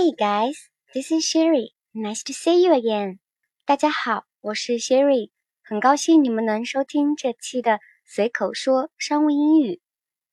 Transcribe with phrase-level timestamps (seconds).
[0.00, 0.56] Hi guys,
[0.94, 1.74] this is Sherry.
[1.92, 3.18] Nice to see you again.
[3.66, 5.30] 大家好，我是 Sherry，
[5.62, 9.82] 很高兴你们能收听这期的随口说商务英语。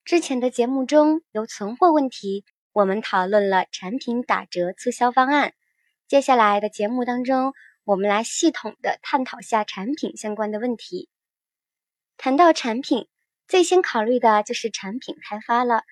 [0.05, 5.53] 之前的节目中有存货问题，我们讨论了产品打折促销方案。
[6.07, 11.09] 接下来的节目当中，我们来系统的探讨下产品相关的问题。
[12.15, 13.09] 谈到产品，
[13.49, 15.83] 最先考虑的就是产品开发了，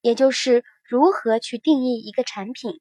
[0.00, 2.80] 也就是如何去定义一个产品。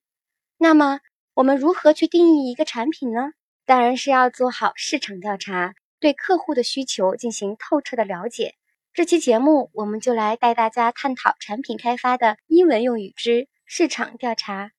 [0.59, 1.01] 那么，
[1.35, 3.31] 我们如何去定义一个产品呢？
[3.65, 8.55] 当然是要做好市场调查，对客户的需求进行透彻的了解。
[8.91, 14.71] 这期节目，我们就来带大家探讨产品开发的英文用语之市场调查。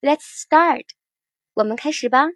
[0.00, 0.84] Let's start，
[1.54, 2.28] 我们开始吧。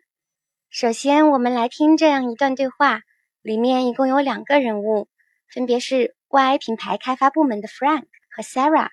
[0.69, 3.03] 首先，我们来听这样一段对话，
[3.42, 5.07] 里面一共有两个人物，
[5.48, 8.89] 分别是 Y 品牌开发部门的 Frank 和 Sarah。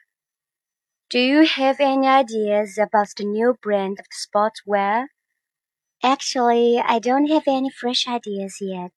[1.09, 5.05] Do you have any ideas about the new brand of sportswear?
[6.03, 8.91] Actually, I don't have any fresh ideas yet.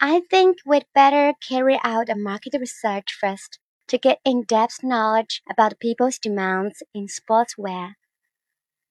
[0.00, 5.78] I think we'd better carry out a market research first to get in-depth knowledge about
[5.78, 7.92] people's demands in sportswear.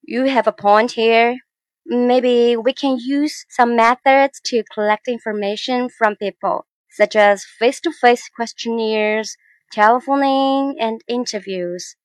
[0.02, 1.39] You have a point here.
[1.86, 8.32] Maybe we can use some methods to collect information from people, such as face-to-face -face
[8.34, 9.36] questionnaires,
[9.70, 11.98] telephoning, and interviews.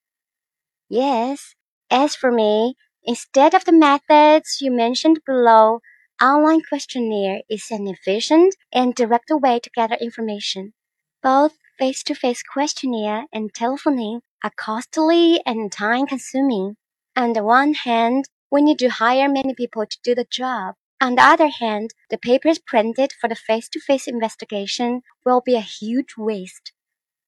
[0.92, 1.54] Yes.
[1.90, 5.80] As for me, instead of the methods you mentioned below,
[6.22, 10.74] online questionnaire is an efficient and direct way to gather information.
[11.22, 16.76] Both face-to-face questionnaire and telephoning are costly and time-consuming.
[17.16, 20.74] On the one hand, we need to hire many people to do the job.
[21.00, 26.16] On the other hand, the papers printed for the face-to-face investigation will be a huge
[26.18, 26.72] waste.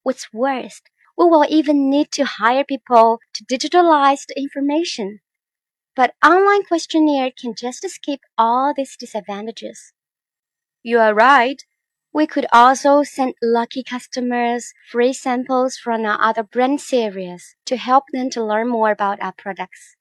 [0.02, 0.82] What's worse,
[1.17, 5.19] we will even need to hire people to digitalize the information.
[5.95, 9.93] But online questionnaire can just skip all these disadvantages.
[10.81, 11.61] You are right.
[12.11, 18.05] We could also send lucky customers free samples from our other brand series to help
[18.13, 19.95] them to learn more about our products.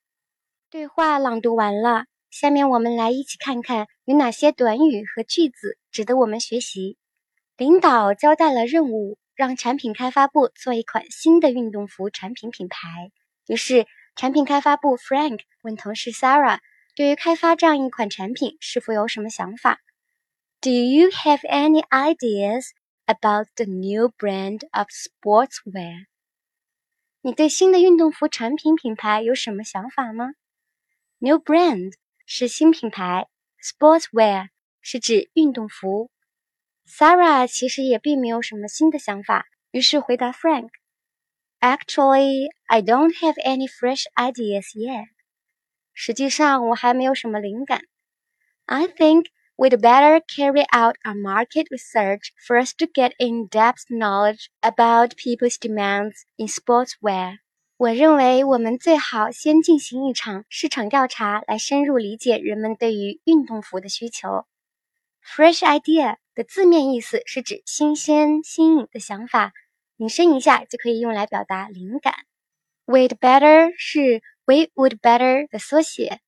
[0.71, 6.97] 对话朗读完了，下面我们来一起看看有哪些短语和句子值得我们学习。
[7.57, 13.10] 领导交代了任务， 让产品开发部做一款新的运动服产品品牌。
[13.46, 13.86] 于是，
[14.16, 16.60] 产品开发部 Frank 问同事 Sarah：“
[16.94, 19.80] 对于开发这样一款产品，是否有什么想法
[20.60, 22.68] ？”Do you have any ideas
[23.06, 26.06] about the new brand of sportswear？
[27.20, 30.32] 你对新的运动服产品品牌有什么想法吗
[31.18, 31.94] ？New brand
[32.24, 33.28] 是新品牌
[33.62, 34.48] ，sportswear
[34.80, 36.10] 是指运动服。
[36.87, 45.07] Sarah 其实也并没有什么新的想法，于是回答 Frank。Actually, I don't have any fresh ideas yet.
[45.93, 47.81] 实际上，我还没有什么灵感。
[48.65, 49.25] I think
[49.57, 56.23] we'd better carry out a market research first to get in-depth knowledge about people's demands
[56.37, 57.39] in sportswear.
[57.75, 64.45] 我认为我们最好先进行一场市场调查，来深入理解人们对于运动服的需求。
[65.21, 69.52] Fresh idea 的字面意思是指新鲜、新颖的想法，
[69.98, 72.14] 引申一下就可以用来表达灵感。
[72.86, 76.20] We'd better 是 We would better 的缩写。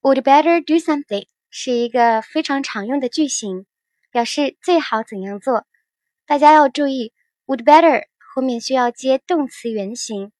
[0.00, 3.66] Would better do something 是一个非常常用的句型，
[4.10, 5.66] 表示最好怎样做。
[6.24, 7.12] 大家要注意
[7.46, 8.04] ，would better
[8.34, 10.32] 后面需要接动词原形。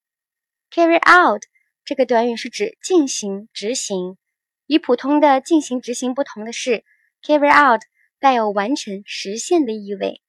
[0.71, 1.43] Carry out
[1.85, 4.17] 这个短语是指进行、执行。
[4.65, 6.83] 与普通的进行、执行不同的是。
[7.21, 7.81] Carry out
[8.22, 10.22] 带有完成、实现的意味。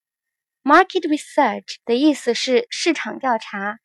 [0.63, 3.79] Market research 的意思是市场调查，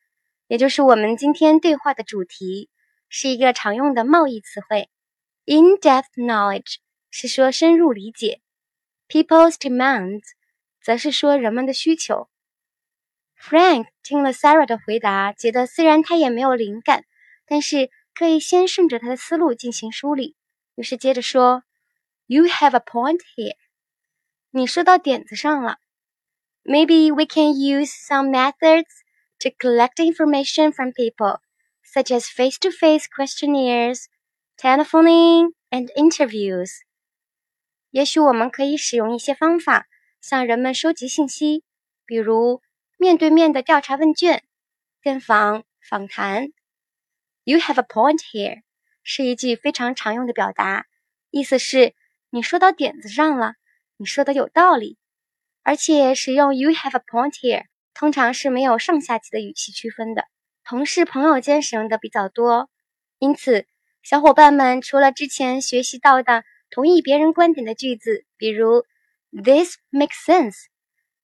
[0.47, 2.69] 也就是我们今天对话的主题，
[3.09, 4.89] 是一个常用的贸易词汇。
[5.45, 6.75] In-depth knowledge
[7.09, 8.41] 是说深入理解。
[9.07, 10.23] People's demands
[10.81, 12.29] 则是说人们的需求。
[13.39, 17.05] Frank 听了 Sarah 的回答，觉得虽然他也没有灵感，
[17.45, 20.35] 但是可以先顺着他的思路进行梳理，
[20.75, 21.63] 于是接着说。
[22.27, 23.55] You have a point here.
[24.51, 25.77] 你说到点子上了。
[26.63, 28.89] Maybe we can use some methods
[29.39, 31.39] to collect information from people,
[31.83, 34.05] such as face-to-face questionnaires,
[34.57, 36.71] telephoning, and interviews.
[37.91, 39.85] 也许我们可以使用一些方法
[40.21, 41.63] 向人们收集信息，
[42.05, 42.61] 比如
[42.97, 44.43] 面对面的调查问卷、
[45.01, 46.47] 跟访、访谈。
[47.43, 48.63] You have a point here
[49.03, 50.85] 是一句非常常用的表达，
[51.29, 51.93] 意思是。
[52.31, 53.53] 你说到点子上了，
[54.00, 54.96] 你说的有道理，
[55.62, 60.24] 而且使用 "You have a point here" 通常是没有上下级的语气区分的，
[60.64, 62.70] 同事朋友间使用的比较多，
[63.18, 63.66] 因此
[64.02, 68.86] 小伙伴们除了之前学习到的同意别人观点的句子，比如
[69.32, 70.56] This makes sense、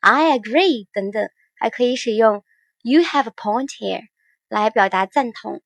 [0.00, 2.44] I agree 等等，还可以使用
[2.82, 4.02] You have a point here
[4.50, 5.62] 来表达赞同。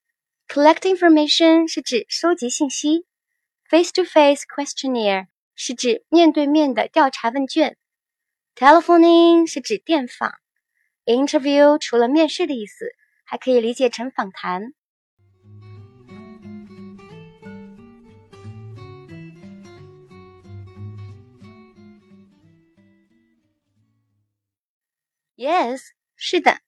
[0.46, 3.04] Collect information 是指收集信息
[3.68, 5.26] ，Face-to-face questionnaire
[5.62, 7.76] 是指面对面的调查问卷
[8.56, 10.32] ，Telephoning 是指电访
[11.04, 12.94] ，Interview 除了面试的意思，
[13.26, 14.72] 还可以理解成访谈。
[25.36, 25.82] Yes，
[26.16, 26.60] 是的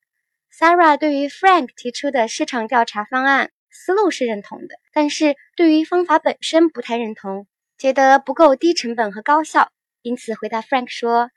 [0.53, 7.47] ，Sarah 对于 Frank 提出的市场调查方案思路是认同的，但是对于方法本身不太认同，
[7.82, 9.72] 觉得不够低成本和高效，
[10.02, 11.32] 因此回答 Frank 说：“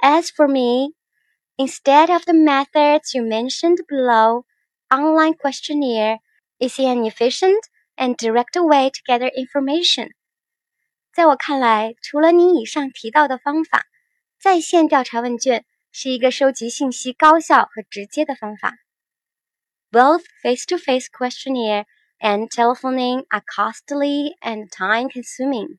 [0.00, 0.94] As for me,
[1.56, 4.44] instead of the methods you mentioned below,
[4.88, 6.18] online questionnaire
[6.58, 7.62] is an efficient
[7.96, 10.10] and direct way to gather information。”
[11.12, 13.84] 在我看来，除了你以上提到的方法，
[14.38, 15.64] 在线调查问卷。
[15.96, 18.74] 是一个收集信息高效和直接的方法。
[19.92, 21.84] Both face-to-face questionnaire
[22.20, 25.78] and telephoning are costly and time-consuming。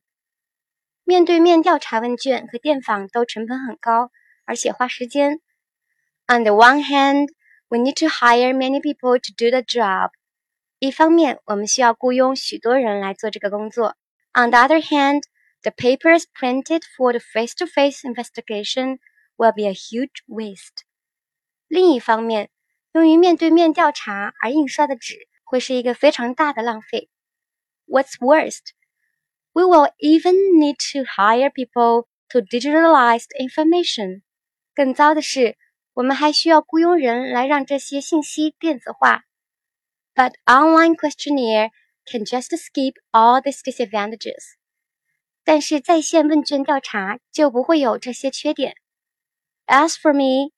[1.04, 4.12] 面对面调查问卷和电访都成本很高，
[4.46, 5.40] 而且花时间。
[6.28, 7.30] On the one hand,
[7.68, 10.10] we need to hire many people to do the job。
[10.80, 13.96] 一方面，我们需要雇佣许多人来做这个工作。
[14.34, 15.22] On the other hand,
[15.62, 18.98] the papers printed for the face-to-face investigation
[19.38, 20.84] will be a huge waste。
[21.68, 22.50] 另一方面，
[22.94, 27.10] 用于面对面调查而印刷的纸 会是一个非常大的浪费。
[27.88, 28.72] What's worst?
[29.54, 34.22] We will even need to hire people to digitalize the information。
[34.74, 35.58] 更糟的是，
[35.94, 39.24] 我们还需要雇佣人来让这些信息电子化。
[40.14, 41.72] But online questionnaire
[42.06, 44.56] can just skip all these disadvantages。
[45.44, 48.76] 但是在线问卷调查就不会有这些缺点。
[49.68, 50.52] As for me，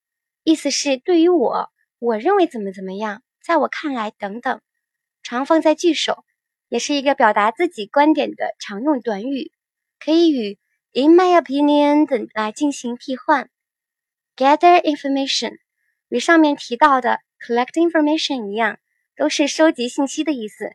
[0.44, 1.70] 意思是对于我，
[2.00, 4.62] 我认为怎么怎么样，在我看来等等，
[5.23, 6.25] 常放在句首，
[6.69, 9.53] 也是一个表达自己观点的常用短语，
[9.99, 10.59] 可以与
[10.93, 13.49] in my opinion 等来进行替换。
[14.37, 15.59] Gather information
[16.09, 18.79] 与上面提到的 collect information 一样，
[19.17, 20.73] 都是收集信息的意思。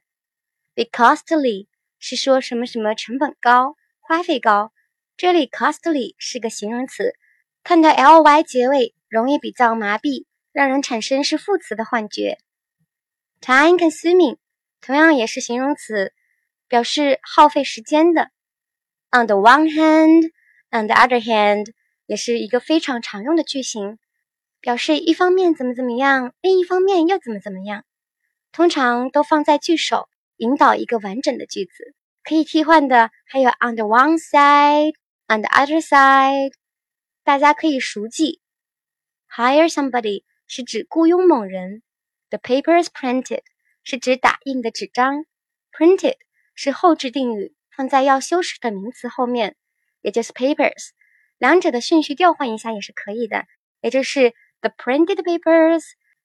[0.75, 1.67] Be costly
[1.99, 4.71] 是说什么什么成本高、花费高，
[5.17, 7.15] 这里 costly 是个形容词。
[7.63, 12.37] 看到 ly 结尾，容易比较麻痹，让人产生是副词的幻觉。
[13.41, 14.37] Time-consuming
[14.81, 16.13] 同样也是形容词，
[16.67, 18.31] 表示耗费时间的。
[19.11, 21.71] On the one hand，on the other hand
[22.05, 23.99] 也是一个非常常用的句型，
[24.59, 27.85] 表示一方面怎么怎么样，另一方面又怎么怎么样。
[28.51, 31.93] 通常都放在句首，引导一个完整的句子。
[32.23, 36.51] 可以替换的还有 on the one side，on the other side。
[37.23, 38.41] 大家可以熟记
[39.29, 41.83] ，hire somebody 是指雇佣某人
[42.30, 43.42] ，the papers printed
[43.84, 45.24] 是指打印的纸张，
[45.70, 46.16] printed
[46.54, 49.56] 是后置定语，放在要修饰的名词后面，
[50.00, 50.90] 也就是 papers，
[51.38, 53.46] 两者的顺序调换一下也是可以的，
[53.80, 55.82] 也就是 the printed papers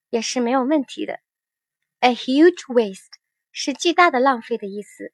[0.09, 1.19] 也是没有问题的。
[1.99, 3.13] A huge waste
[3.51, 5.11] 是巨大的浪费的意思。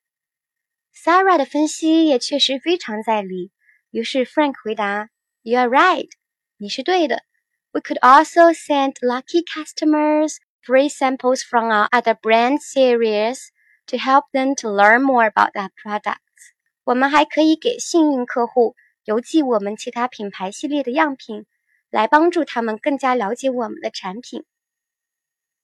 [0.93, 3.51] Sarah 的分析也确实非常在理，
[3.89, 5.09] 于是 Frank 回答。
[5.41, 6.09] You are right.
[6.57, 7.23] 你是对的。
[7.71, 10.37] We could also send lucky customers
[10.68, 13.48] free samples from our other brand series
[13.86, 16.52] to help them to learn more about our products.
[16.84, 21.46] 我们还可以给幸运客户邮寄我们其他品牌系列的样品，
[21.88, 24.44] 来帮助他们更加了解我们的产品。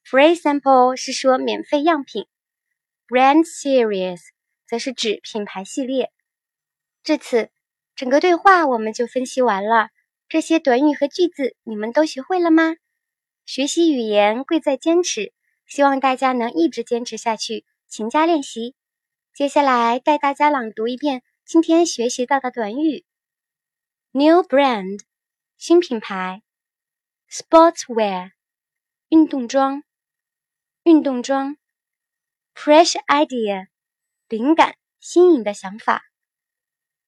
[0.08, 2.26] Free sample 是说免费样品
[3.06, 4.20] ，brand series
[4.66, 6.11] 则是指品牌系列。
[7.02, 7.50] 至此。
[7.96, 9.90] 整个对话我们就分析完了，
[10.28, 12.75] 这些短语和句子你们都学会了吗？
[13.47, 15.35] 学习语言贵在坚持，
[15.67, 18.75] 希望大家能一直坚持下去，勤加练习。
[19.35, 23.05] 接下来带大家朗读一遍今天学习到的短语
[24.13, 25.01] ：new brand，
[25.59, 26.43] 新品牌
[27.31, 28.31] ；sportswear，
[29.11, 29.83] 运动装，
[30.85, 31.59] 运动装
[32.55, 33.67] ；fresh idea，
[34.29, 36.03] 灵感，新颖的想法。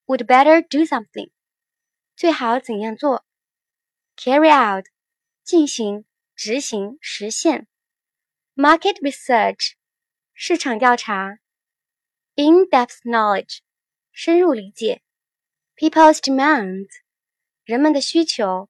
[0.05, 1.31] would better do something，
[2.15, 3.25] 最好怎样做
[4.17, 4.85] ？carry out，
[5.43, 6.05] 进行、
[6.36, 7.68] 执行、实现。
[8.56, 9.74] market research，
[10.34, 11.40] 市场调查。
[12.36, 13.60] in-depth knowledge，
[14.12, 15.02] 深入理解。
[15.76, 16.90] people's demands，
[17.64, 18.70] 人们的需求。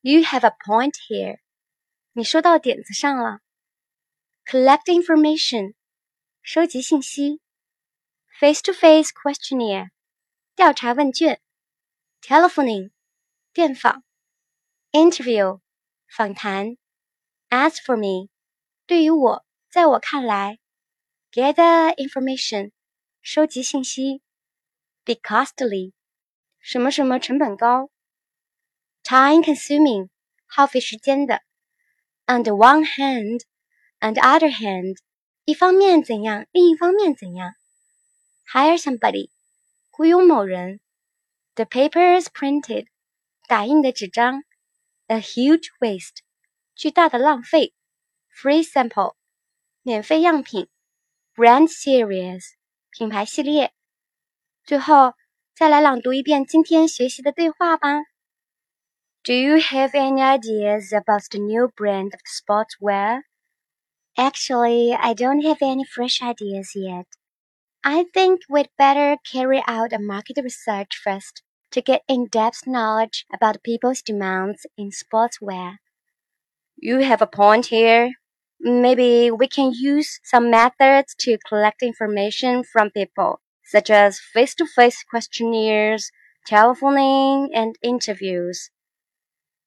[0.00, 1.40] You have a point here，
[2.12, 3.40] 你说到点子上了。
[4.46, 5.74] collect information，
[6.42, 7.40] 收集信息。
[8.38, 9.90] face-to-face questionnaire
[10.56, 11.42] 调查问卷，
[12.22, 12.90] telephoning
[13.52, 14.02] 电访，
[14.92, 15.60] interview
[16.08, 16.76] 访谈，
[17.48, 18.28] as for me
[18.86, 20.58] 对于我，在我看来，
[21.32, 22.72] gather information
[23.22, 24.22] 收集信息，
[25.04, 25.92] be costly
[26.58, 27.90] 什么什么成本高，
[29.02, 30.08] time consuming
[30.46, 31.42] 耗费时间的，
[32.26, 33.42] on the one hand
[34.00, 34.96] and other hand
[35.44, 37.54] 一方面怎样，另一方面怎样，
[38.52, 39.30] hire somebody
[39.90, 40.80] 雇佣某人，
[41.54, 42.86] the papers printed
[43.46, 44.42] 打印的纸张
[45.06, 46.18] ，a huge waste
[46.74, 47.74] 巨大的浪费，
[48.32, 49.14] free sample
[49.82, 50.68] 免费样品，
[51.34, 52.42] brand series
[52.90, 53.72] 品牌系列。
[54.64, 55.14] 最后。
[55.52, 57.98] 再来朗读一遍今天学习的对话吧。
[59.22, 63.24] Do you have any ideas about the new brand of sportswear?
[64.16, 67.04] Actually, I don't have any fresh ideas yet.
[67.82, 71.42] I think we'd better carry out a market research first
[71.75, 75.77] to get in-depth knowledge about people's demands in sportswear.
[76.77, 78.13] You have a point here.
[78.61, 86.11] Maybe we can use some methods to collect information from people such as face-to-face questionnaires,
[86.45, 88.71] telephoning, and interviews.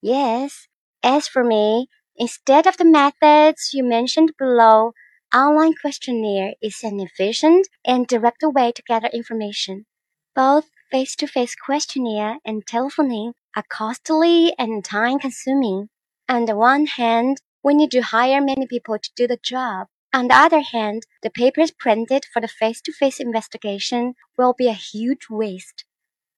[0.03, 0.67] Yes,
[1.05, 4.93] as for me, instead of the methods you mentioned below,
[5.33, 9.87] online questionnaire is an efficient and direct way to gather information.
[10.35, 15.89] Both face-to-face questionnaire and telephoning are costly and time-consuming.
[16.29, 19.89] On the one hand, we need to hire many people to do the job.
[20.13, 25.27] On the other hand, the papers printed for the face-to-face investigation will be a huge
[25.29, 25.85] waste.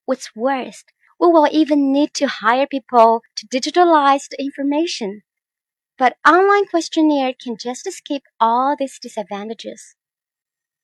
[0.06, 0.84] What's worse,
[1.20, 5.22] we will even need to hire people to digitalize the information.
[5.98, 9.94] But online questionnaire can just skip all these disadvantages.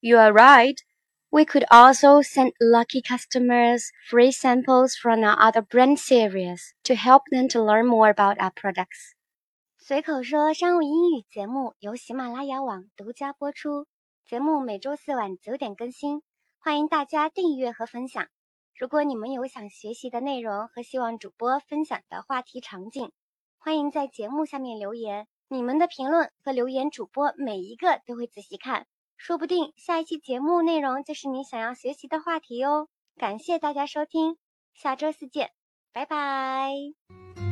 [0.00, 0.80] You are right.
[1.29, 7.23] We could also send lucky customers free samples from our other brand series to help
[7.31, 9.13] them to learn more about our products.
[9.77, 13.87] 随口说商务英语节目由喜马拉雅网独家播出，
[14.25, 16.21] 节目每周四晚九点更新，
[16.59, 18.27] 欢迎大家订阅和分享。
[18.77, 23.11] 如果你们有想学习的内容和希望主播分享的话题场景，
[23.57, 25.27] 欢迎在节目下面留言。
[25.47, 28.85] 你们的评论和留言，主播每一个都会仔细看，
[29.16, 32.88] 说不定下一期节目内容就是你想要学习的话题哦。
[33.16, 34.36] 感谢大家收听，
[34.74, 35.50] 下周四见，
[35.92, 37.45] 拜拜。